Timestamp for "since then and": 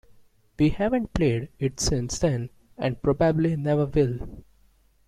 1.79-2.99